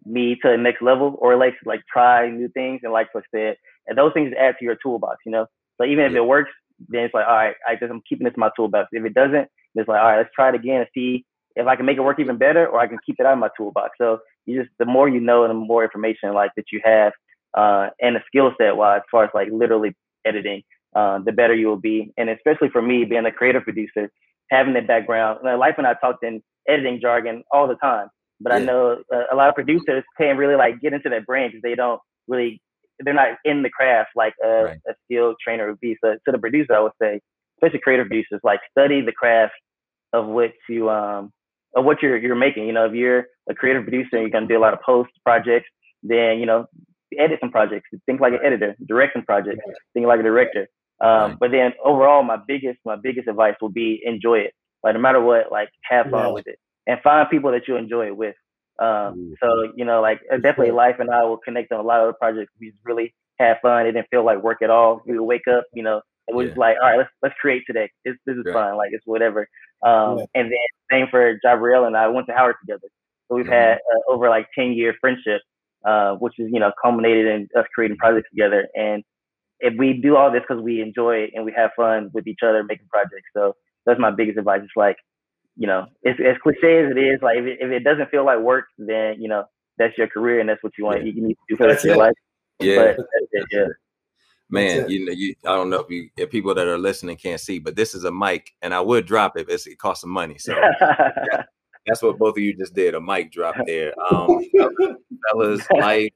[0.05, 3.57] me to the next level, or like like try new things and like I said,
[3.87, 5.47] and those things add to your toolbox, you know.
[5.81, 6.51] So even if it works,
[6.88, 8.88] then it's like, all right, I just I'm keeping this in my toolbox.
[8.93, 11.25] If it doesn't, it's like, all right, let's try it again and see
[11.57, 13.38] if I can make it work even better, or I can keep it out of
[13.38, 13.91] my toolbox.
[13.99, 17.13] So you just the more you know and the more information like that you have,
[17.57, 20.63] uh, and the skill set wise, as far as like literally editing,
[20.97, 22.13] uh, the better you will be.
[22.17, 24.11] And especially for me, being a creative producer,
[24.51, 28.09] having that background, like Life and I talked in editing jargon all the time.
[28.41, 28.59] But yeah.
[28.59, 31.63] I know uh, a lot of producers can't really like get into that brain because
[31.63, 32.61] they don't really,
[33.01, 34.79] they're not in the craft like a, right.
[34.89, 35.97] a skilled trainer would be.
[36.03, 37.21] So to the producer, I would say,
[37.57, 39.55] especially creative producers, like study the craft
[40.13, 41.33] of what you um
[41.77, 42.67] of what you're you're making.
[42.67, 45.69] You know, if you're a creative producer you're gonna do a lot of post projects,
[46.03, 46.67] then you know
[47.19, 47.89] edit some projects.
[48.07, 49.61] Think like an editor, direct some projects.
[49.95, 50.69] Think like a director.
[51.01, 51.37] Um, right.
[51.39, 54.55] But then overall, my biggest my biggest advice will be enjoy it.
[54.83, 56.33] Like no matter what, like have fun yeah.
[56.33, 58.35] with it and find people that you enjoy it with.
[58.79, 62.09] Um, so you know, like definitely, life and I will connect on a lot of
[62.09, 62.53] the projects.
[62.61, 63.87] We just really had fun.
[63.87, 65.03] It didn't feel like work at all.
[65.07, 66.49] We would wake up, you know, and we yeah.
[66.49, 67.91] just like, all right, let's let's create today.
[68.05, 68.53] This this is right.
[68.53, 68.77] fun.
[68.77, 69.49] Like it's whatever.
[69.83, 70.25] Um, yeah.
[70.35, 70.59] And then
[70.91, 72.89] same for Jabriel and I went to Howard together.
[73.29, 73.53] So we've mm-hmm.
[73.53, 75.43] had uh, over like ten year friendship
[75.85, 78.69] uh, which is you know culminated in us creating projects together.
[78.75, 79.05] And
[79.61, 82.41] if we do all this because we enjoy it and we have fun with each
[82.45, 83.55] other making projects, so
[83.87, 84.61] that's my biggest advice.
[84.62, 84.97] It's like,
[85.57, 87.21] you know, it's as cliche as it is.
[87.23, 89.45] Like if it, if it doesn't feel like work, then you know
[89.79, 91.05] that's your career and that's what you want.
[91.05, 91.12] Yeah.
[91.12, 92.14] You need to do for the rest of your life.
[92.61, 92.95] Yeah.
[92.97, 93.67] But, yeah.
[94.51, 97.41] Man, you know, you I don't know if you if people that are listening can't
[97.41, 99.47] see, but this is a mic, and I would drop it.
[99.49, 100.55] It's, it costs some money, so
[101.88, 102.94] That's what both of you just did.
[102.94, 103.94] A mic drop there.
[104.11, 104.44] Um,
[105.29, 106.14] fellas, Mike,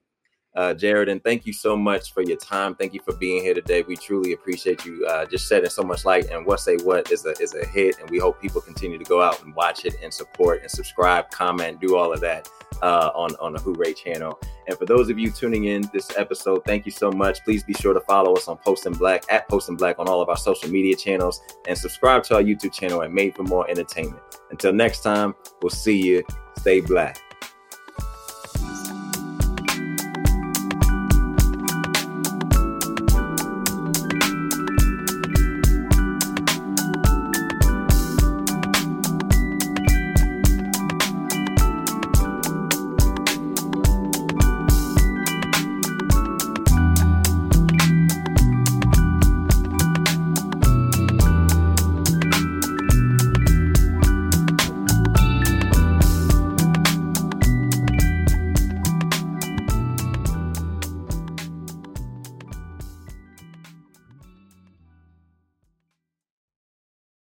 [0.55, 2.75] uh, Jared, and thank you so much for your time.
[2.75, 3.83] Thank you for being here today.
[3.83, 6.31] We truly appreciate you uh, just shedding so much light.
[6.31, 9.05] And what say what is a is a hit, and we hope people continue to
[9.05, 12.49] go out and watch it and support and subscribe, comment, do all of that
[12.83, 14.39] uh, on on the Hoorae channel.
[14.69, 17.43] And for those of you tuning in this episode, thank you so much.
[17.45, 20.07] Please be sure to follow us on Post in Black at Post in Black on
[20.07, 23.45] all of our social media channels, and subscribe to our YouTube channel at Made for
[23.45, 24.23] More Entertainment.
[24.51, 26.23] Until next time, we'll see you.
[26.59, 27.19] Stay black.